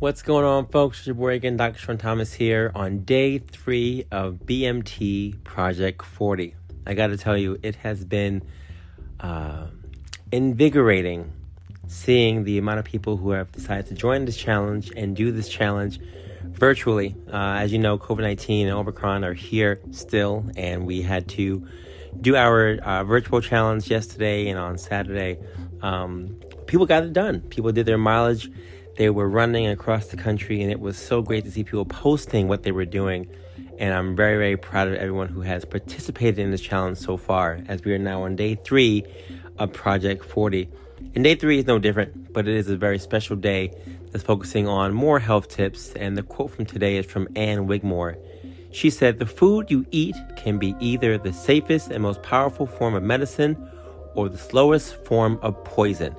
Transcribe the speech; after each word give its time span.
What's 0.00 0.22
going 0.22 0.44
on, 0.44 0.68
folks? 0.68 1.04
Your 1.08 1.16
boy 1.16 1.32
again, 1.32 1.56
Dr. 1.56 1.76
Sean 1.76 1.98
Thomas 1.98 2.32
here 2.32 2.70
on 2.72 3.00
day 3.00 3.38
three 3.38 4.04
of 4.12 4.34
BMT 4.44 5.42
Project 5.42 6.04
40. 6.04 6.54
I 6.86 6.94
got 6.94 7.08
to 7.08 7.16
tell 7.16 7.36
you, 7.36 7.58
it 7.64 7.74
has 7.74 8.04
been 8.04 8.44
uh, 9.18 9.66
invigorating 10.30 11.32
seeing 11.88 12.44
the 12.44 12.58
amount 12.58 12.78
of 12.78 12.84
people 12.84 13.16
who 13.16 13.32
have 13.32 13.50
decided 13.50 13.86
to 13.86 13.94
join 13.94 14.24
this 14.24 14.36
challenge 14.36 14.92
and 14.94 15.16
do 15.16 15.32
this 15.32 15.48
challenge 15.48 15.98
virtually. 16.44 17.16
Uh, 17.26 17.56
as 17.58 17.72
you 17.72 17.80
know, 17.80 17.98
COVID 17.98 18.20
19 18.20 18.68
and 18.68 18.76
Omicron 18.76 19.24
are 19.24 19.34
here 19.34 19.80
still, 19.90 20.48
and 20.56 20.86
we 20.86 21.02
had 21.02 21.26
to 21.30 21.66
do 22.20 22.36
our 22.36 22.78
uh, 22.84 23.02
virtual 23.02 23.40
challenge 23.40 23.90
yesterday 23.90 24.46
and 24.46 24.60
on 24.60 24.78
Saturday. 24.78 25.40
Um, 25.82 26.38
people 26.68 26.86
got 26.86 27.02
it 27.02 27.12
done, 27.12 27.40
people 27.40 27.72
did 27.72 27.84
their 27.84 27.98
mileage 27.98 28.48
they 28.98 29.10
were 29.10 29.28
running 29.28 29.68
across 29.68 30.08
the 30.08 30.16
country, 30.16 30.60
and 30.60 30.72
it 30.72 30.80
was 30.80 30.98
so 30.98 31.22
great 31.22 31.44
to 31.44 31.52
see 31.52 31.62
people 31.62 31.84
posting 31.84 32.48
what 32.48 32.64
they 32.64 32.72
were 32.72 32.84
doing. 32.84 33.28
And 33.78 33.94
I'm 33.94 34.16
very, 34.16 34.36
very 34.36 34.56
proud 34.56 34.88
of 34.88 34.94
everyone 34.94 35.28
who 35.28 35.40
has 35.42 35.64
participated 35.64 36.40
in 36.40 36.50
this 36.50 36.60
challenge 36.60 36.98
so 36.98 37.16
far, 37.16 37.60
as 37.68 37.84
we 37.84 37.94
are 37.94 37.98
now 37.98 38.24
on 38.24 38.34
day 38.34 38.56
three 38.56 39.04
of 39.56 39.72
Project 39.72 40.24
40. 40.24 40.68
And 41.14 41.22
day 41.22 41.36
three 41.36 41.58
is 41.58 41.66
no 41.66 41.78
different, 41.78 42.32
but 42.32 42.48
it 42.48 42.56
is 42.56 42.68
a 42.68 42.76
very 42.76 42.98
special 42.98 43.36
day 43.36 43.70
that's 44.10 44.24
focusing 44.24 44.66
on 44.66 44.94
more 44.94 45.20
health 45.20 45.46
tips. 45.46 45.92
And 45.92 46.18
the 46.18 46.24
quote 46.24 46.50
from 46.50 46.66
today 46.66 46.96
is 46.96 47.06
from 47.06 47.28
Ann 47.36 47.68
Wigmore. 47.68 48.16
She 48.72 48.90
said, 48.90 49.20
The 49.20 49.26
food 49.26 49.70
you 49.70 49.86
eat 49.92 50.16
can 50.34 50.58
be 50.58 50.74
either 50.80 51.18
the 51.18 51.32
safest 51.32 51.92
and 51.92 52.02
most 52.02 52.24
powerful 52.24 52.66
form 52.66 52.94
of 52.94 53.04
medicine 53.04 53.56
or 54.16 54.28
the 54.28 54.38
slowest 54.38 55.04
form 55.04 55.38
of 55.40 55.62
poison. 55.62 56.16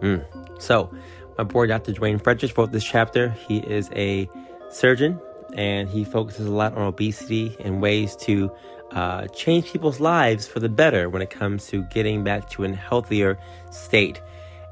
Mm. 0.00 0.24
So, 0.62 0.94
my 1.38 1.44
boy, 1.44 1.66
Dr. 1.66 1.92
Duane 1.92 2.18
Fredericks, 2.18 2.56
wrote 2.56 2.72
this 2.72 2.84
chapter. 2.84 3.30
He 3.30 3.58
is 3.58 3.90
a 3.94 4.28
surgeon 4.70 5.20
and 5.54 5.88
he 5.88 6.04
focuses 6.04 6.46
a 6.46 6.50
lot 6.50 6.74
on 6.76 6.82
obesity 6.82 7.56
and 7.60 7.82
ways 7.82 8.16
to 8.16 8.50
uh, 8.92 9.26
change 9.28 9.72
people's 9.72 10.00
lives 10.00 10.46
for 10.46 10.60
the 10.60 10.68
better 10.68 11.08
when 11.08 11.22
it 11.22 11.30
comes 11.30 11.66
to 11.68 11.82
getting 11.84 12.24
back 12.24 12.48
to 12.50 12.64
a 12.64 12.72
healthier 12.72 13.38
state. 13.70 14.20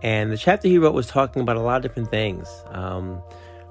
And 0.03 0.33
the 0.33 0.39
chapter 0.39 0.69
he 0.69 0.79
wrote 0.79 0.95
was 0.95 1.07
talking 1.07 1.43
about 1.43 1.57
a 1.57 1.61
lot 1.61 1.77
of 1.77 1.83
different 1.83 2.11
things. 2.11 2.49
Um, 2.69 3.23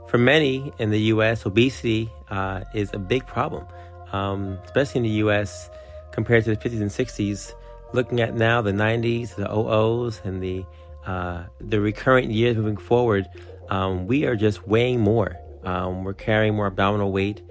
for 0.08 0.18
many 0.18 0.72
in 0.80 0.90
the 0.90 1.00
U.S., 1.14 1.46
obesity 1.46 2.12
uh, 2.30 2.64
is 2.74 2.92
a 2.94 3.00
big 3.00 3.26
problem, 3.26 3.66
um, 4.12 4.58
especially 4.66 5.00
in 5.00 5.04
the 5.04 5.18
U.S. 5.24 5.70
compared 6.12 6.44
to 6.46 6.56
the 6.56 6.58
50s 6.58 6.82
and 6.82 6.90
60s. 6.90 7.54
Looking 7.94 8.20
at 8.20 8.36
now 8.36 8.62
the 8.62 8.72
90s, 8.72 9.36
the 9.36 9.46
00s, 9.46 10.24
and 10.24 10.44
the 10.44 10.64
uh, 11.06 11.46
the 11.60 11.80
recurrent 11.80 12.32
years 12.32 12.58
moving 12.58 12.78
forward, 12.78 13.28
um, 13.70 14.08
we 14.08 14.26
are 14.26 14.36
just 14.36 14.68
weighing 14.68 15.00
more. 15.00 15.38
Um, 15.64 16.04
we're 16.04 16.14
carrying 16.14 16.56
more 16.56 16.68
abdominal 16.68 17.12
weight, 17.12 17.42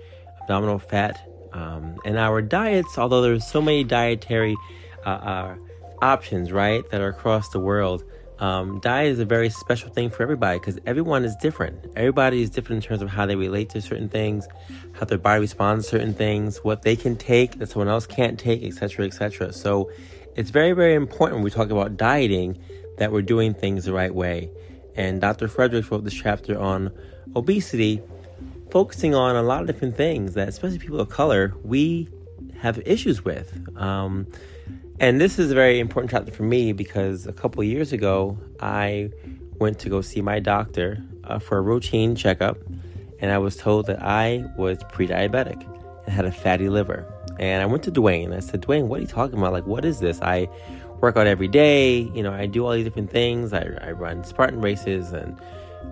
abdominal 0.43 0.79
fat, 0.79 1.21
um, 1.53 1.97
and 2.05 2.19
our 2.19 2.43
diets. 2.43 2.99
Although 2.99 3.23
there's 3.23 3.47
so 3.47 3.61
many 3.61 3.85
dietary 3.85 4.57
uh, 5.05 5.11
uh, 5.11 5.57
options, 6.01 6.53
right, 6.53 6.89
that 6.91 7.01
are 7.01 7.09
across 7.09 7.51
the 7.51 7.61
world. 7.61 8.05
Um, 8.39 8.79
diet 8.79 9.11
is 9.11 9.19
a 9.19 9.25
very 9.25 9.51
special 9.51 9.91
thing 9.91 10.11
for 10.11 10.23
everybody 10.23 10.61
because 10.61 10.79
everyone 10.87 11.25
is 11.25 11.35
different. 11.37 11.85
Everybody 11.97 12.41
is 12.41 12.51
different 12.51 12.85
in 12.85 12.89
terms 12.89 13.03
of 13.03 13.09
how 13.09 13.27
they 13.27 13.35
relate 13.35 13.71
to 13.71 13.83
certain 13.83 14.09
things, 14.09 14.47
how 14.93 15.07
their 15.07 15.19
body 15.19 15.41
responds 15.41 15.87
to 15.87 15.91
certain 15.91 16.15
things, 16.15 16.59
what 16.59 16.83
they 16.83 16.95
can 16.95 17.17
take 17.17 17.59
that 17.59 17.71
someone 17.71 17.89
else 17.89 18.07
can't 18.07 18.39
take, 18.39 18.63
etc., 18.63 19.07
etc. 19.07 19.53
So, 19.53 19.91
it's 20.37 20.51
very, 20.51 20.71
very 20.71 20.95
important 20.95 21.39
when 21.39 21.45
we 21.45 21.51
talk 21.51 21.71
about 21.71 21.97
dieting 21.97 22.63
that 22.99 23.13
we're 23.13 23.23
doing 23.23 23.55
things 23.55 23.85
the 23.85 23.93
right 23.93 24.15
way. 24.15 24.51
And 24.95 25.21
Dr. 25.21 25.49
Fredericks 25.49 25.91
wrote 25.91 26.05
this 26.05 26.15
chapter 26.15 26.59
on 26.59 26.93
obesity, 27.37 28.03
focusing 28.71 29.15
on 29.15 29.37
a 29.37 29.43
lot 29.43 29.61
of 29.61 29.67
different 29.67 29.97
things 29.97 30.35
that, 30.35 30.49
especially 30.49 30.79
people 30.79 31.01
of 31.01 31.09
color, 31.09 31.55
we 31.63 32.09
have 32.59 32.81
issues 32.85 33.25
with. 33.25 33.53
Um, 33.77 34.27
and 35.01 35.21
this 35.21 35.39
is 35.39 35.53
a 35.53 35.55
very 35.55 35.79
important 35.79 36.11
chapter 36.11 36.33
for 36.33 36.43
me 36.43 36.73
because 36.73 37.27
a 37.27 37.33
couple 37.33 37.63
years 37.63 37.93
ago, 37.93 38.37
I 38.61 39.11
went 39.59 39.79
to 39.81 39.89
go 39.89 40.01
see 40.01 40.21
my 40.21 40.41
doctor 40.41 41.03
uh, 41.25 41.39
for 41.39 41.59
a 41.59 41.61
routine 41.61 42.17
checkup, 42.17 42.59
and 43.21 43.31
I 43.31 43.39
was 43.39 43.57
told 43.57 43.87
that 43.87 44.03
I 44.03 44.45
was 44.57 44.79
pre 44.91 45.07
diabetic 45.07 45.63
and 46.05 46.15
had 46.15 46.25
a 46.25 46.33
fatty 46.33 46.69
liver. 46.69 47.07
And 47.39 47.63
I 47.63 47.67
went 47.67 47.85
to 47.85 47.93
Duane. 47.93 48.33
And 48.33 48.35
I 48.35 48.41
said, 48.41 48.61
Duane, 48.61 48.89
what 48.89 48.99
are 48.99 49.03
you 49.03 49.09
talking 49.09 49.39
about? 49.39 49.53
Like, 49.53 49.67
what 49.67 49.85
is 49.85 50.01
this? 50.01 50.21
I 50.21 50.49
work 51.01 51.17
out 51.17 51.27
every 51.27 51.49
day. 51.49 52.11
You 52.15 52.23
know, 52.23 52.33
I 52.33 52.47
do 52.47 52.65
all 52.65 52.73
these 52.73 52.85
different 52.85 53.11
things. 53.11 53.53
I, 53.53 53.67
I 53.81 53.93
run 53.93 54.25
Spartan 54.25 54.61
races 54.61 55.13
and 55.13 55.39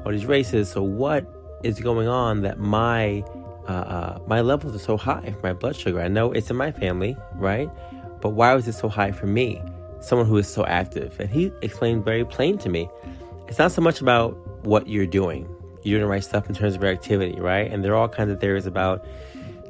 all 0.05 0.12
these 0.12 0.27
races. 0.27 0.71
So 0.71 0.83
what 0.83 1.27
is 1.62 1.81
going 1.81 2.09
on 2.09 2.43
that 2.43 2.59
my 2.59 3.25
uh, 3.69 3.72
uh, 3.72 4.19
my 4.28 4.41
levels 4.41 4.75
are 4.77 4.78
so 4.78 4.97
high 4.97 5.33
for 5.33 5.47
my 5.47 5.53
blood 5.53 5.77
sugar? 5.77 6.00
I 6.00 6.09
know 6.09 6.33
it's 6.33 6.50
in 6.50 6.56
my 6.56 6.71
family, 6.72 7.17
right? 7.34 7.69
But 8.21 8.31
why 8.31 8.55
was 8.55 8.67
it 8.69 8.75
so 8.75 8.89
high 8.89 9.12
for 9.12 9.27
me? 9.27 9.61
Someone 10.00 10.27
who 10.27 10.37
is 10.37 10.49
so 10.49 10.65
active. 10.67 11.19
And 11.19 11.28
he 11.28 11.53
explained 11.62 12.05
very 12.05 12.25
plain 12.25 12.59
to 12.59 12.69
me. 12.69 12.88
It's 13.49 13.59
not 13.59 13.73
so 13.73 13.83
much 13.83 14.00
about 14.00 14.37
what 14.65 14.88
you're 14.88 15.06
doing. 15.06 15.49
You're 15.83 15.99
doing 15.99 16.03
the 16.03 16.09
right 16.09 16.25
stuff 16.25 16.49
in 16.49 16.55
terms 16.55 16.75
of 16.75 16.83
your 16.83 16.91
activity, 16.91 17.41
right? 17.41 17.71
And 17.71 17.84
there 17.84 17.93
are 17.93 17.97
all 17.97 18.09
kinds 18.09 18.31
of 18.31 18.41
theories 18.41 18.67
about 18.67 19.06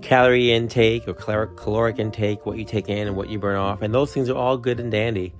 calorie 0.06 0.53
intake 0.53 1.09
or 1.09 1.15
caloric 1.15 1.99
intake, 1.99 2.47
what 2.47 2.56
you 2.56 2.64
take 2.64 2.88
in 2.88 3.08
and 3.08 3.17
what 3.17 3.29
you 3.29 3.41
burn 3.41 3.56
off. 3.56 3.82
And 3.82 3.93
those 3.93 4.14
things 4.14 4.31
are 4.31 4.37
all 4.37 4.56
good 4.56 4.79
and 4.79 4.91
dandy. 4.91 5.35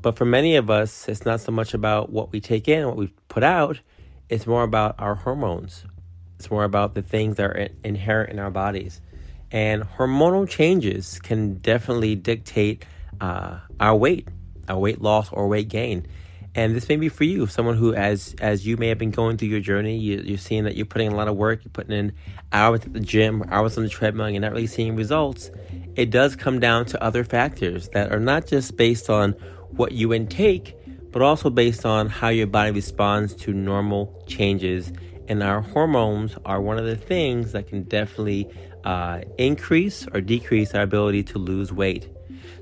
But 0.00 0.16
for 0.16 0.24
many 0.24 0.54
of 0.54 0.70
us, 0.70 1.08
it's 1.08 1.24
not 1.24 1.40
so 1.40 1.50
much 1.50 1.74
about 1.74 2.10
what 2.10 2.30
we 2.30 2.40
take 2.40 2.68
in, 2.68 2.86
what 2.86 2.96
we 2.96 3.12
put 3.26 3.42
out, 3.42 3.80
it's 4.28 4.46
more 4.46 4.62
about 4.62 4.94
our 5.00 5.16
hormones. 5.16 5.84
It's 6.38 6.48
more 6.48 6.62
about 6.62 6.94
the 6.94 7.02
things 7.02 7.38
that 7.38 7.44
are 7.44 7.68
inherent 7.82 8.30
in 8.30 8.38
our 8.38 8.52
bodies. 8.52 9.00
And 9.50 9.82
hormonal 9.82 10.48
changes 10.48 11.18
can 11.18 11.54
definitely 11.54 12.14
dictate 12.14 12.84
uh, 13.20 13.58
our 13.80 13.96
weight, 13.96 14.28
our 14.68 14.78
weight 14.78 15.02
loss 15.02 15.32
or 15.32 15.48
weight 15.48 15.68
gain. 15.68 16.06
And 16.56 16.76
this 16.76 16.88
may 16.88 16.96
be 16.96 17.08
for 17.08 17.24
you, 17.24 17.46
someone 17.48 17.76
who, 17.76 17.94
as 17.94 18.34
as 18.40 18.64
you 18.64 18.76
may 18.76 18.88
have 18.88 18.98
been 18.98 19.10
going 19.10 19.36
through 19.36 19.48
your 19.48 19.60
journey, 19.60 19.98
you, 19.98 20.22
you're 20.24 20.38
seeing 20.38 20.64
that 20.64 20.76
you're 20.76 20.86
putting 20.86 21.12
a 21.12 21.16
lot 21.16 21.26
of 21.26 21.36
work, 21.36 21.64
you're 21.64 21.72
putting 21.72 21.96
in 21.96 22.12
hours 22.52 22.82
at 22.84 22.92
the 22.92 23.00
gym, 23.00 23.42
hours 23.48 23.76
on 23.76 23.82
the 23.82 23.90
treadmill, 23.90 24.26
and 24.26 24.34
you're 24.34 24.40
not 24.40 24.52
really 24.52 24.68
seeing 24.68 24.94
results. 24.94 25.50
It 25.96 26.10
does 26.10 26.36
come 26.36 26.60
down 26.60 26.86
to 26.86 27.02
other 27.02 27.24
factors 27.24 27.88
that 27.88 28.12
are 28.12 28.20
not 28.20 28.46
just 28.46 28.76
based 28.76 29.10
on 29.10 29.32
what 29.70 29.92
you 29.92 30.14
intake, 30.14 30.76
but 31.10 31.22
also 31.22 31.50
based 31.50 31.84
on 31.84 32.08
how 32.08 32.28
your 32.28 32.46
body 32.46 32.70
responds 32.70 33.34
to 33.34 33.52
normal 33.52 34.24
changes. 34.28 34.92
And 35.26 35.42
our 35.42 35.60
hormones 35.60 36.36
are 36.44 36.60
one 36.60 36.78
of 36.78 36.84
the 36.84 36.96
things 36.96 37.52
that 37.52 37.66
can 37.66 37.82
definitely 37.84 38.48
uh, 38.84 39.22
increase 39.38 40.06
or 40.12 40.20
decrease 40.20 40.74
our 40.74 40.82
ability 40.82 41.24
to 41.24 41.38
lose 41.38 41.72
weight. 41.72 42.08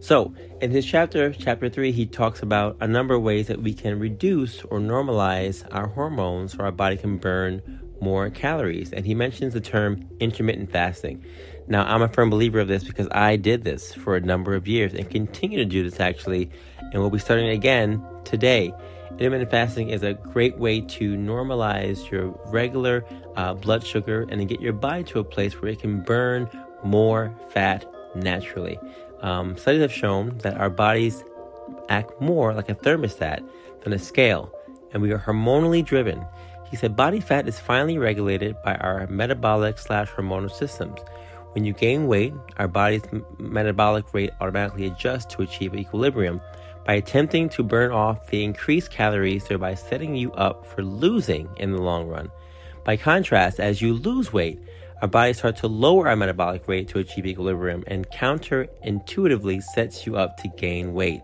So, 0.01 0.35
in 0.61 0.71
his 0.71 0.87
chapter, 0.87 1.33
chapter 1.33 1.69
3, 1.69 1.93
he 1.93 2.07
talks 2.07 2.43
about 2.43 2.77
a 2.81 2.89
number 2.89 3.15
of 3.15 3.23
ways 3.23 3.49
that 3.49 3.63
we 3.63 3.75
can 3.75 3.99
reduce 3.99 4.63
or 4.65 4.79
normalize 4.79 5.67
our 5.71 5.89
hormones 5.89 6.53
so 6.53 6.65
our 6.65 6.73
body 6.73 6.97
can 6.97 7.19
burn 7.19 7.63
more 8.01 8.31
calories. 8.31 8.93
And 8.93 9.07
he 9.07 9.15
mentions 9.15 9.55
the 9.55 9.61
term 9.61 10.09
intermittent 10.21 10.71
fasting. 10.71 11.25
Now, 11.69 11.85
I'm 11.85 12.03
a 12.03 12.09
firm 12.09 12.31
believer 12.31 12.59
of 12.61 12.69
this 12.69 12.85
because 12.85 13.09
I 13.13 13.37
did 13.37 13.63
this 13.63 13.95
for 13.95 14.17
a 14.17 14.21
number 14.21 14.55
of 14.55 14.67
years 14.67 14.93
and 14.95 15.09
continue 15.09 15.59
to 15.59 15.65
do 15.65 15.89
this 15.89 16.01
actually, 16.01 16.51
and 16.81 16.95
we'll 16.95 17.11
be 17.11 17.19
starting 17.19 17.49
again 17.49 18.05
today. 18.25 18.73
Intermittent 19.13 19.51
fasting 19.51 19.91
is 19.91 20.03
a 20.03 20.15
great 20.15 20.59
way 20.59 20.81
to 20.81 21.17
normalize 21.17 22.11
your 22.11 22.29
regular 22.47 23.05
uh, 23.37 23.55
blood 23.55 23.87
sugar 23.87 24.27
and 24.29 24.41
to 24.41 24.45
get 24.45 24.61
your 24.61 24.73
body 24.73 25.05
to 25.05 25.21
a 25.21 25.25
place 25.25 25.61
where 25.61 25.71
it 25.71 25.81
can 25.81 26.01
burn 26.03 26.49
more 26.83 27.33
fat 27.51 27.85
naturally. 28.17 28.79
Um, 29.23 29.57
studies 29.57 29.83
have 29.83 29.93
shown 29.93 30.39
that 30.39 30.59
our 30.59 30.71
bodies 30.71 31.25
act 31.89 32.21
more 32.21 32.53
like 32.55 32.69
a 32.69 32.75
thermostat 32.75 33.43
than 33.83 33.93
a 33.93 33.99
scale, 33.99 34.53
and 34.93 35.01
we 35.03 35.13
are 35.13 35.19
hormonally 35.19 35.85
driven. 35.85 36.25
He 36.71 36.77
said 36.77 36.97
body 36.97 37.21
fat 37.21 37.47
is 37.49 37.59
finally 37.59 37.99
regulated 37.99 38.57
by 38.65 38.75
our 38.77 39.07
metabolic 39.09 39.79
slash 39.79 40.11
hormonal 40.11 40.51
systems. 40.51 41.01
When 41.53 41.65
you 41.65 41.75
gain 41.75 42.07
weight, 42.07 42.33
our 42.57 42.67
body's 42.67 43.03
metabolic 43.39 44.13
rate 44.15 44.31
automatically 44.41 44.87
adjusts 44.87 45.35
to 45.35 45.43
achieve 45.43 45.75
equilibrium 45.75 46.41
by 46.87 46.95
attempting 46.95 47.49
to 47.51 47.63
burn 47.63 47.93
off 47.93 48.27
the 48.29 48.43
increased 48.43 48.91
calories, 48.91 49.45
thereby 49.45 49.75
setting 49.75 50.17
you 50.17 50.33
up 50.33 50.67
for 50.67 50.83
losing 50.83 51.49
in 51.59 51.73
the 51.73 51.83
long 51.83 52.09
run. 52.09 52.31
By 52.85 52.97
contrast, 52.97 53.61
as 53.61 53.81
you 53.81 53.95
lose 53.95 54.33
weight, 54.33 54.59
our 55.03 55.09
bodies 55.09 55.39
start 55.39 55.57
to 55.57 55.67
lower 55.67 56.07
our 56.07 56.15
metabolic 56.15 56.69
rate 56.69 56.87
to 56.87 57.01
achieve 57.01 57.27
equilibrium 57.27 57.83
and 57.89 58.09
counterintuitively 58.11 59.61
sets 59.61 60.07
you 60.07 60.17
up 60.17 60.37
to 60.37 60.47
gain 60.47 60.95
weight. 60.95 61.21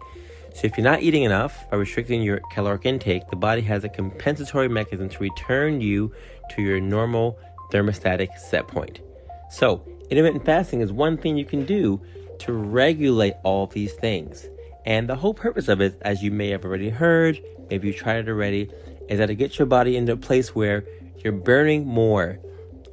So, 0.52 0.66
if 0.66 0.76
you're 0.76 0.82
not 0.82 1.02
eating 1.02 1.22
enough 1.22 1.70
by 1.70 1.76
restricting 1.76 2.20
your 2.20 2.40
caloric 2.50 2.84
intake, 2.84 3.30
the 3.30 3.36
body 3.36 3.60
has 3.62 3.84
a 3.84 3.88
compensatory 3.88 4.68
mechanism 4.68 5.08
to 5.10 5.18
return 5.20 5.80
you 5.80 6.12
to 6.50 6.62
your 6.62 6.80
normal 6.80 7.38
thermostatic 7.70 8.36
set 8.36 8.66
point. 8.66 8.98
So, 9.48 9.86
intermittent 10.10 10.44
fasting 10.44 10.80
is 10.80 10.90
one 10.90 11.16
thing 11.16 11.38
you 11.38 11.44
can 11.44 11.64
do 11.64 12.00
to 12.40 12.52
regulate 12.52 13.34
all 13.44 13.68
these 13.68 13.92
things. 13.92 14.48
And 14.86 15.08
the 15.08 15.14
whole 15.14 15.34
purpose 15.34 15.68
of 15.68 15.80
it, 15.80 15.96
as 16.02 16.20
you 16.20 16.32
may 16.32 16.48
have 16.48 16.64
already 16.64 16.88
heard, 16.88 17.40
maybe 17.70 17.86
you 17.86 17.94
tried 17.94 18.16
it 18.16 18.28
already, 18.28 18.70
is 19.08 19.18
that 19.18 19.30
it 19.30 19.36
gets 19.36 19.56
your 19.56 19.66
body 19.66 19.96
into 19.96 20.14
a 20.14 20.16
place 20.16 20.52
where 20.52 20.84
you're 21.22 21.32
burning 21.32 21.86
more 21.86 22.40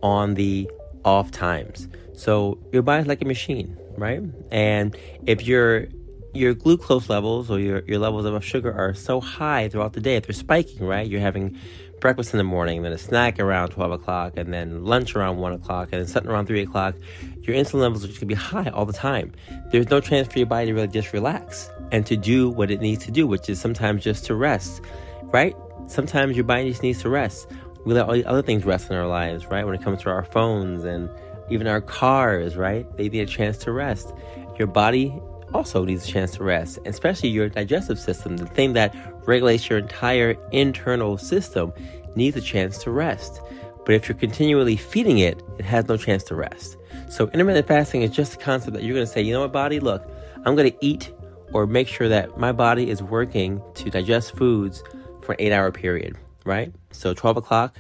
on 0.06 0.36
the 0.36 0.70
off 1.04 1.32
times. 1.32 1.88
So 2.14 2.60
your 2.72 2.84
body's 2.84 3.08
like 3.08 3.24
a 3.24 3.26
machine, 3.26 3.76
right? 3.98 4.22
And 4.52 4.96
if 5.26 5.48
your 5.48 5.88
your 6.32 6.54
glucose 6.54 7.10
levels 7.10 7.50
or 7.50 7.60
your, 7.60 7.82
your 7.86 7.98
levels 7.98 8.26
of 8.26 8.44
sugar 8.44 8.72
are 8.72 8.94
so 8.94 9.20
high 9.20 9.70
throughout 9.70 9.94
the 9.94 10.02
day, 10.02 10.18
if 10.18 10.28
they're 10.28 10.34
spiking, 10.34 10.86
right? 10.86 11.08
You're 11.08 11.22
having 11.22 11.58
breakfast 12.02 12.34
in 12.34 12.38
the 12.38 12.44
morning, 12.44 12.84
then 12.84 12.92
a 12.92 12.98
snack 12.98 13.40
around 13.40 13.70
12 13.70 13.94
o'clock, 13.94 14.34
and 14.36 14.54
then 14.54 14.84
lunch 14.84 15.16
around 15.16 15.38
1 15.38 15.54
o'clock, 15.54 15.90
and 15.94 16.02
then 16.02 16.08
something 16.08 16.30
around 16.30 16.46
3 16.46 16.62
o'clock, 16.62 16.96
your 17.42 17.56
insulin 17.56 17.80
levels 17.80 18.04
are 18.04 18.08
just 18.10 18.20
gonna 18.20 18.28
be 18.28 18.36
high 18.36 18.70
all 18.72 18.86
the 18.86 18.94
time. 18.94 19.32
There's 19.72 19.90
no 19.90 20.02
chance 20.02 20.28
for 20.28 20.38
your 20.38 20.46
body 20.46 20.68
to 20.68 20.74
really 20.74 20.90
just 20.90 21.14
relax 21.14 21.70
and 21.94 22.06
to 22.06 22.18
do 22.18 22.50
what 22.50 22.70
it 22.70 22.82
needs 22.82 23.06
to 23.06 23.12
do, 23.12 23.26
which 23.26 23.50
is 23.50 23.60
sometimes 23.62 24.04
just 24.04 24.26
to 24.26 24.36
rest, 24.36 24.82
right? 25.24 25.56
Sometimes 25.88 26.36
your 26.36 26.44
body 26.44 26.70
just 26.70 26.84
needs 26.84 27.02
to 27.04 27.10
rest. 27.10 27.48
We 27.86 27.94
let 27.94 28.08
all 28.08 28.14
the 28.14 28.26
other 28.26 28.42
things 28.42 28.66
rest 28.66 28.90
in 28.90 28.96
our 28.96 29.08
lives, 29.08 29.46
right? 29.46 29.66
When 29.66 29.76
it 29.76 29.82
comes 29.84 30.02
to 30.02 30.10
our 30.10 30.26
phones 30.26 30.84
and 30.84 31.10
even 31.50 31.68
our 31.68 31.82
cars, 31.82 32.58
right? 32.58 32.86
They 32.98 33.10
need 33.10 33.22
a 33.22 33.26
chance 33.26 33.58
to 33.60 33.72
rest. 33.72 34.14
Your 34.58 34.68
body 34.68 35.14
also 35.54 35.86
needs 35.86 36.08
a 36.08 36.12
chance 36.12 36.32
to 36.32 36.44
rest, 36.44 36.80
especially 36.86 37.30
your 37.30 37.50
digestive 37.50 38.00
system, 38.00 38.38
the 38.38 38.48
thing 38.48 38.74
that 38.74 38.96
regulates 39.28 39.70
your 39.70 39.80
entire 39.80 40.36
internal 40.52 41.18
system, 41.18 41.72
needs 42.16 42.36
a 42.36 42.42
chance 42.42 42.80
to 42.80 42.92
rest. 42.92 43.42
But 43.86 43.94
if 43.94 44.10
you're 44.10 44.18
continually 44.18 44.76
feeding 44.76 45.20
it, 45.20 45.44
it 45.60 45.66
has 45.66 45.88
no 45.88 45.98
chance 45.98 46.24
to 46.26 46.36
rest. 46.36 46.78
So 47.10 47.28
intermittent 47.28 47.68
fasting 47.68 48.02
is 48.02 48.10
just 48.10 48.34
a 48.34 48.38
concept 48.38 48.74
that 48.74 48.84
you're 48.84 48.96
going 48.96 49.06
to 49.06 49.12
say, 49.12 49.22
you 49.22 49.34
know 49.34 49.42
what, 49.42 49.52
body, 49.52 49.80
look, 49.80 50.04
I'm 50.44 50.56
going 50.56 50.72
to 50.72 50.78
eat 50.82 51.14
or 51.54 51.68
make 51.68 51.88
sure 51.88 52.10
that 52.10 52.38
my 52.38 52.52
body 52.52 52.90
is 52.90 53.04
working 53.04 53.62
to 53.76 53.90
digest 53.92 54.36
foods 54.36 54.84
for 55.22 55.34
an 55.34 55.38
eight 55.40 55.52
hour 55.52 55.72
period, 55.72 56.18
right? 56.46 56.74
So 56.92 57.14
12 57.14 57.38
o'clock, 57.38 57.80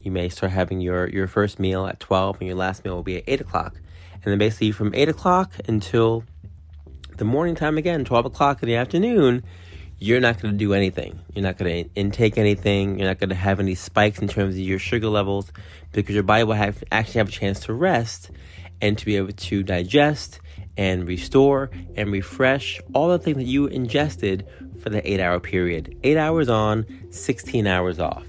you 0.00 0.12
may 0.12 0.28
start 0.28 0.52
having 0.52 0.80
your, 0.80 1.08
your 1.08 1.26
first 1.26 1.58
meal 1.58 1.86
at 1.86 1.98
12 1.98 2.36
and 2.40 2.46
your 2.46 2.56
last 2.56 2.84
meal 2.84 2.94
will 2.94 3.02
be 3.02 3.16
at 3.16 3.24
8 3.26 3.40
o'clock. 3.40 3.74
And 4.14 4.24
then 4.24 4.38
basically 4.38 4.70
from 4.70 4.94
8 4.94 5.08
o'clock 5.08 5.52
until 5.66 6.24
the 7.16 7.24
morning 7.24 7.54
time 7.54 7.78
again, 7.78 8.04
12 8.04 8.26
o'clock 8.26 8.62
in 8.62 8.68
the 8.68 8.76
afternoon, 8.76 9.42
you're 9.98 10.20
not 10.20 10.40
going 10.40 10.52
to 10.52 10.58
do 10.58 10.74
anything. 10.74 11.20
You're 11.34 11.44
not 11.44 11.58
going 11.58 11.84
to 11.84 11.90
intake 11.94 12.36
anything. 12.36 12.98
You're 12.98 13.08
not 13.08 13.18
going 13.18 13.30
to 13.30 13.36
have 13.36 13.60
any 13.60 13.74
spikes 13.74 14.18
in 14.18 14.28
terms 14.28 14.54
of 14.54 14.60
your 14.60 14.78
sugar 14.78 15.08
levels 15.08 15.52
because 15.92 16.14
your 16.14 16.24
body 16.24 16.44
will 16.44 16.54
have, 16.54 16.82
actually 16.90 17.18
have 17.18 17.28
a 17.28 17.32
chance 17.32 17.60
to 17.60 17.72
rest 17.72 18.30
and 18.80 18.98
to 18.98 19.06
be 19.06 19.16
able 19.16 19.32
to 19.32 19.62
digest 19.62 20.40
and 20.76 21.06
restore 21.06 21.70
and 21.94 22.10
refresh 22.10 22.80
all 22.94 23.08
the 23.08 23.18
things 23.18 23.36
that 23.36 23.44
you 23.44 23.66
ingested 23.66 24.46
for 24.82 24.90
the 24.90 25.08
eight 25.10 25.20
hour 25.20 25.40
period. 25.40 25.96
Eight 26.02 26.16
hours 26.16 26.48
on, 26.48 26.86
16 27.10 27.66
hours 27.66 27.98
off. 27.98 28.26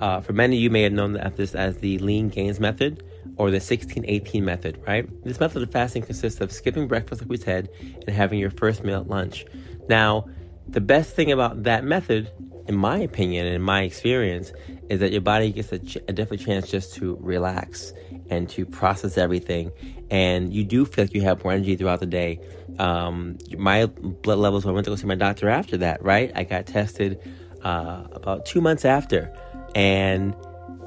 Uh, 0.00 0.20
for 0.20 0.32
many, 0.32 0.56
of 0.56 0.62
you 0.62 0.70
may 0.70 0.82
have 0.82 0.92
known 0.92 1.12
this 1.36 1.54
as 1.54 1.78
the 1.78 1.98
lean 1.98 2.28
gains 2.28 2.60
method 2.60 3.02
or 3.36 3.50
the 3.50 3.58
16-18 3.58 4.42
method, 4.42 4.80
right? 4.86 5.08
This 5.24 5.40
method 5.40 5.62
of 5.62 5.70
fasting 5.70 6.02
consists 6.02 6.40
of 6.40 6.52
skipping 6.52 6.86
breakfast, 6.86 7.22
like 7.22 7.30
we 7.30 7.36
said, 7.36 7.68
and 7.80 8.10
having 8.14 8.38
your 8.38 8.50
first 8.50 8.84
meal 8.84 9.00
at 9.00 9.08
lunch. 9.08 9.44
Now, 9.88 10.28
the 10.68 10.80
best 10.80 11.14
thing 11.14 11.32
about 11.32 11.64
that 11.64 11.84
method, 11.84 12.30
in 12.68 12.76
my 12.76 12.98
opinion 12.98 13.46
and 13.46 13.56
in 13.56 13.62
my 13.62 13.82
experience, 13.82 14.52
is 14.88 15.00
that 15.00 15.12
your 15.12 15.20
body 15.20 15.52
gets 15.52 15.72
a, 15.72 15.78
ch- 15.78 15.98
a 16.08 16.12
definite 16.12 16.44
chance 16.44 16.70
just 16.70 16.94
to 16.94 17.16
relax 17.20 17.92
and 18.30 18.48
to 18.50 18.66
process 18.66 19.18
everything. 19.18 19.72
And 20.10 20.52
you 20.52 20.64
do 20.64 20.84
feel 20.84 21.04
like 21.04 21.14
you 21.14 21.22
have 21.22 21.42
more 21.42 21.52
energy 21.52 21.76
throughout 21.76 22.00
the 22.00 22.06
day. 22.06 22.40
Um, 22.78 23.38
my 23.56 23.86
blood 23.86 24.38
levels, 24.38 24.66
I 24.66 24.70
went 24.70 24.84
to 24.84 24.90
go 24.90 24.96
see 24.96 25.06
my 25.06 25.14
doctor 25.14 25.48
after 25.48 25.76
that, 25.78 26.02
right? 26.02 26.32
I 26.34 26.44
got 26.44 26.66
tested 26.66 27.20
uh, 27.62 28.04
about 28.12 28.46
two 28.46 28.60
months 28.60 28.84
after. 28.84 29.32
And 29.74 30.34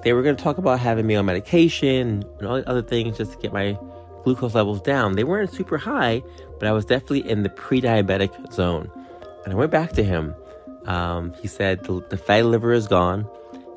they 0.04 0.14
were 0.14 0.22
going 0.22 0.36
to 0.36 0.44
talk 0.44 0.58
about 0.58 0.80
having 0.80 1.06
me 1.06 1.16
on 1.16 1.26
medication 1.26 2.24
and 2.40 2.48
all 2.48 2.56
the 2.56 2.70
other 2.70 2.82
things 2.82 3.18
just 3.18 3.34
to 3.34 3.38
get 3.38 3.52
my 3.52 3.78
glucose 4.24 4.56
levels 4.56 4.82
down. 4.82 5.14
They 5.14 5.24
weren't 5.24 5.52
super 5.52 5.78
high, 5.78 6.24
but 6.60 6.68
I 6.68 6.72
was 6.72 6.86
definitely 6.86 7.30
in 7.30 7.44
the 7.44 7.50
pre 7.50 7.82
diabetic 7.82 8.54
zone. 8.54 8.92
And 9.44 9.54
I 9.54 9.56
went 9.56 9.72
back 9.72 9.94
to 9.94 10.04
him. 10.04 10.36
Um, 10.86 11.34
he 11.42 11.48
said 11.48 11.84
the, 11.84 12.02
the 12.10 12.18
fatty 12.18 12.44
liver 12.44 12.72
is 12.74 12.88
gone. 12.88 13.28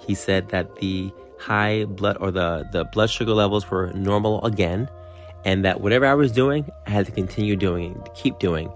He 0.01 0.15
said 0.15 0.49
that 0.51 0.77
the 0.77 1.13
high 1.41 1.85
blood 1.87 2.19
or 2.21 2.31
the, 2.31 2.69
the 2.71 2.85
blood 2.85 3.11
sugar 3.11 3.33
levels 3.33 3.71
were 3.71 3.93
normal 3.95 4.45
again, 4.45 4.89
and 5.45 5.65
that 5.65 5.81
whatever 5.81 6.07
I 6.07 6.15
was 6.15 6.33
doing, 6.33 6.71
I 6.87 6.91
had 6.91 7.07
to 7.07 7.13
continue 7.13 7.57
doing, 7.57 8.01
keep 8.15 8.39
doing. 8.39 8.71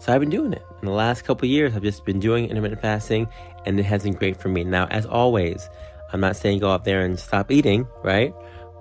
So 0.00 0.12
I've 0.12 0.20
been 0.20 0.30
doing 0.30 0.52
it. 0.52 0.62
In 0.80 0.86
the 0.86 0.92
last 0.92 1.22
couple 1.22 1.48
years, 1.48 1.74
I've 1.74 1.82
just 1.82 2.04
been 2.04 2.20
doing 2.20 2.48
intermittent 2.48 2.80
fasting, 2.80 3.28
and 3.66 3.78
it 3.78 3.84
has 3.84 4.04
been 4.04 4.14
great 4.14 4.36
for 4.36 4.48
me. 4.48 4.64
Now, 4.64 4.86
as 4.86 5.06
always, 5.06 5.68
I'm 6.12 6.20
not 6.20 6.36
saying 6.36 6.60
go 6.60 6.70
out 6.70 6.84
there 6.84 7.04
and 7.04 7.18
stop 7.18 7.50
eating, 7.50 7.86
right? 8.02 8.34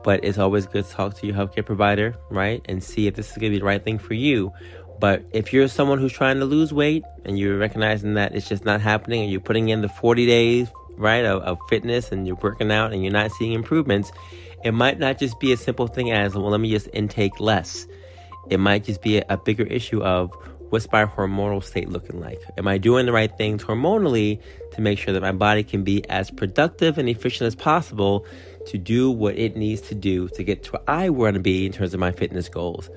But 0.03 0.24
it's 0.24 0.38
always 0.38 0.65
good 0.65 0.86
to 0.86 0.91
talk 0.91 1.15
to 1.15 1.27
your 1.27 1.36
healthcare 1.36 1.65
provider, 1.65 2.15
right? 2.29 2.62
And 2.69 2.84
see 2.84 3.08
if 3.08 3.15
this 3.15 3.27
is 3.27 3.34
to 3.34 3.39
be 3.39 3.50
the 3.50 3.62
right 3.62 3.84
thing 3.84 4.00
for 4.00 4.13
you. 4.13 4.53
But 5.00 5.24
if 5.31 5.53
you're 5.53 5.67
someone 5.69 5.98
who's 5.98 6.12
trying 6.12 6.39
to 6.39 6.46
lose 6.46 6.74
weight 6.74 7.03
and 7.24 7.39
you're 7.39 7.58
recognizing 7.58 8.15
that 8.15 8.36
it's 8.36 8.50
just 8.50 8.65
not 8.65 8.81
happening 8.81 9.24
and 9.24 9.31
you're 9.31 9.39
putting 9.39 9.69
in 9.69 9.81
the 9.81 9.89
40 9.89 10.25
days, 10.25 10.69
right, 11.00 11.25
of, 11.25 11.41
of 11.44 11.58
fitness 11.70 12.12
and 12.12 12.27
you're 12.27 12.36
working 12.36 12.72
out 12.72 12.94
and 12.94 13.03
you're 13.03 13.13
not 13.13 13.32
seeing 13.32 13.53
improvements, 13.53 14.12
it 14.63 14.74
might 14.74 15.00
not 15.00 15.18
just 15.18 15.39
be 15.39 15.51
a 15.53 15.58
simple 15.58 15.88
thing 15.88 16.12
as, 16.12 16.36
well, 16.36 16.50
let 16.50 16.60
me 16.60 16.70
just 16.70 16.89
intake 16.94 17.39
less. 17.39 17.88
It 18.50 18.60
might 18.60 18.84
just 18.84 19.01
be 19.01 19.18
a, 19.18 19.25
a 19.29 19.38
bigger 19.38 19.63
issue 19.63 20.03
of 20.03 20.32
what's 20.70 20.91
my 20.91 21.06
hormonal 21.06 21.63
state 21.63 21.89
looking 21.89 22.20
like? 22.20 22.41
Am 22.58 22.68
I 22.68 22.77
doing 22.77 23.06
the 23.06 23.12
right 23.12 23.36
things 23.38 23.63
hormonally 23.63 24.41
to 24.74 24.82
make 24.82 25.00
sure 25.00 25.13
that 25.13 25.22
my 25.22 25.32
body 25.32 25.63
can 25.63 25.84
be 25.84 26.08
as 26.10 26.29
productive 26.29 26.98
and 26.98 27.10
efficient 27.10 27.48
as 27.48 27.56
possible 27.56 28.25
to 28.68 28.77
do 28.77 29.10
what 29.10 29.38
it 29.38 29.56
needs 29.56 29.82
to 29.82 29.96
do 29.96 30.27
to 30.29 30.44
get 30.44 30.63
to 30.63 30.74
where 30.74 30.84
I 30.88 31.10
want 31.10 31.36
to 31.36 31.39
be 31.39 31.65
in 31.65 31.72
terms 31.72 31.94
of 31.94 32.00
my 32.00 32.12
fitness 32.12 32.50
goals? 32.50 32.89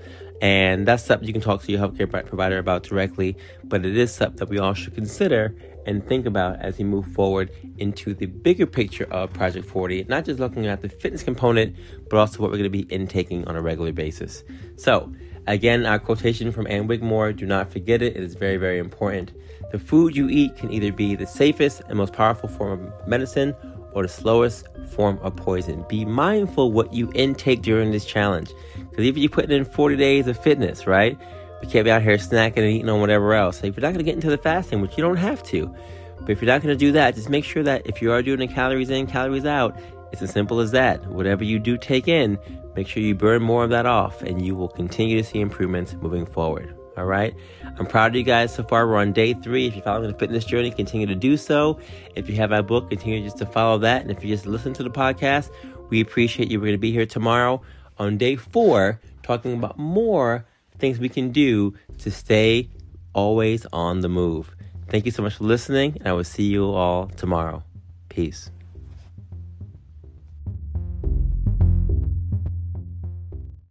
And 0.43 0.89
that's 0.89 1.05
something 1.05 1.27
you 1.27 1.33
can 1.33 1.41
talk 1.41 1.63
to 1.63 1.73
your 1.73 1.81
healthcare 1.81 2.11
provider 2.27 2.59
about 2.59 2.83
directly, 2.83 3.37
but 3.63 3.87
it 3.87 3.97
is 3.97 4.13
something 4.13 4.39
that 4.39 4.49
we 4.49 4.59
all 4.59 4.75
should 4.75 4.95
consider 4.95 5.55
and 5.87 6.07
think 6.07 6.27
about 6.27 6.61
as 6.61 6.79
we 6.79 6.85
move 6.85 7.07
forward 7.07 7.51
into 7.79 8.15
the 8.15 8.27
bigger 8.27 8.67
picture 8.67 9.07
of 9.11 9.33
Project 9.33 9.67
40, 9.67 10.05
not 10.09 10.25
just 10.25 10.39
looking 10.41 10.67
at 10.67 10.83
the 10.83 10.89
fitness 10.89 11.23
component, 11.23 11.77
but 12.09 12.19
also 12.19 12.41
what 12.41 12.51
we're 12.51 12.59
going 12.59 12.65
to 12.65 12.71
be 12.71 12.87
intaking 12.93 13.47
on 13.49 13.57
a 13.57 13.63
regular 13.63 13.93
basis. 13.93 14.45
So, 14.77 15.13
again, 15.47 15.87
our 15.87 15.99
quotation 15.99 16.53
from 16.53 16.67
Ann 16.67 16.87
Wigmore 16.87 17.33
do 17.37 17.47
not 17.47 17.73
forget 17.73 18.03
it, 18.03 18.17
it 18.17 18.23
is 18.23 18.35
very, 18.35 18.57
very 18.57 18.79
important. 18.79 19.33
The 19.71 19.79
food 19.79 20.17
you 20.17 20.29
eat 20.29 20.57
can 20.57 20.73
either 20.73 20.93
be 20.93 21.15
the 21.15 21.27
safest 21.27 21.83
and 21.89 21.97
most 21.97 22.13
powerful 22.13 22.49
form 22.49 22.87
of 22.87 23.09
medicine 23.09 23.55
or 23.95 24.03
the 24.03 24.09
slowest 24.09 24.67
form 24.91 25.19
of 25.23 25.37
poison. 25.37 25.85
Be 25.89 26.05
mindful 26.05 26.73
what 26.73 26.93
you 26.93 27.11
intake 27.15 27.63
during 27.63 27.91
this 27.91 28.05
challenge. 28.05 28.53
Because 28.91 29.05
even 29.05 29.23
you 29.23 29.29
put 29.29 29.51
in 29.51 29.65
40 29.65 29.97
days 29.97 30.27
of 30.27 30.39
fitness, 30.39 30.87
right? 30.87 31.19
We 31.63 31.69
can't 31.69 31.85
be 31.85 31.91
out 31.91 32.03
here 32.03 32.19
snacking 32.19 32.59
and 32.59 32.67
eating 32.67 32.89
on 32.89 33.01
whatever 33.01 33.33
else. 33.33 33.63
If 33.63 33.77
you're 33.77 33.83
not 33.83 33.95
going 33.95 33.99
to 33.99 34.05
get 34.05 34.17
into 34.17 34.29
the 34.29 34.37
fasting, 34.37 34.81
which 34.81 34.99
you 34.99 35.03
don't 35.03 35.17
have 35.17 35.43
to, 35.45 35.75
but 36.21 36.31
if 36.31 36.43
you're 36.43 36.53
not 36.53 36.61
going 36.61 36.77
to 36.77 36.79
do 36.79 36.93
that, 36.93 37.15
just 37.15 37.31
make 37.31 37.45
sure 37.45 37.63
that 37.63 37.87
if 37.87 38.03
you 38.03 38.13
are 38.13 38.23
doing 38.23 38.41
the 38.41 38.49
calories 38.49 38.91
in, 38.91 39.07
calories 39.07 39.47
out, 39.47 39.79
it's 40.13 40.21
as 40.21 40.31
simple 40.31 40.61
as 40.61 40.73
that. 40.73 41.07
Whatever 41.07 41.45
you 41.45 41.59
do 41.59 41.79
take 41.79 42.07
in, 42.09 42.39
make 42.77 42.87
sure 42.87 43.03
you 43.03 43.15
burn 43.15 43.43
more 43.43 43.65
of 43.65 43.71
that 43.71 43.87
off, 43.87 44.21
and 44.23 44.45
you 44.45 44.55
will 44.55 44.69
continue 44.69 45.23
to 45.23 45.25
see 45.27 45.41
improvements 45.41 45.95
moving 45.95 46.27
forward. 46.27 46.77
All 46.99 47.07
right. 47.07 47.35
I'm 47.79 47.87
proud 47.87 48.13
of 48.13 48.17
you 48.17 48.23
guys 48.23 48.55
so 48.55 48.65
far. 48.65 48.87
We're 48.87 48.97
on 48.97 49.13
day 49.13 49.33
three. 49.33 49.69
If 49.69 49.75
you're 49.75 49.85
following 49.85 50.13
the 50.13 50.19
fitness 50.19 50.45
journey, 50.45 50.71
continue 50.71 51.07
to 51.07 51.15
do 51.15 51.39
so. 51.39 51.81
If 52.17 52.29
you 52.29 52.37
have 52.37 52.51
my 52.51 52.61
book, 52.61 52.91
continue 52.91 53.23
just 53.25 53.39
to 53.39 53.47
follow 53.47 53.79
that. 53.79 54.03
And 54.03 54.11
if 54.11 54.23
you 54.23 54.35
just 54.35 54.45
listen 54.45 54.75
to 54.75 54.83
the 54.83 54.91
podcast, 54.91 55.51
we 55.89 56.01
appreciate 56.03 56.51
you. 56.51 56.59
We're 56.59 56.67
going 56.67 56.75
to 56.75 56.79
be 56.79 56.93
here 56.93 57.07
tomorrow 57.07 57.63
on 57.99 58.19
day 58.19 58.37
four, 58.37 59.01
talking 59.23 59.55
about 59.55 59.79
more 59.79 60.45
things 60.83 60.99
we 60.99 61.09
can 61.09 61.31
do 61.31 61.73
to 61.99 62.11
stay 62.11 62.69
always 63.15 63.65
on 63.73 64.01
the 64.01 64.09
move. 64.09 64.55
Thank 64.89 65.07
you 65.07 65.13
so 65.13 65.23
much 65.23 65.37
for 65.37 65.45
listening, 65.45 65.97
and 66.01 66.09
I 66.09 66.13
will 66.13 66.25
see 66.25 66.43
you 66.43 66.73
all 66.73 67.07
tomorrow. 67.07 67.63
Peace. 68.09 68.51